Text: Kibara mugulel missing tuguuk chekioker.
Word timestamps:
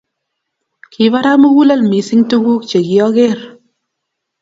Kibara 0.91 1.31
mugulel 1.41 1.81
missing 1.91 2.23
tuguuk 2.29 2.61
chekioker. 2.69 3.37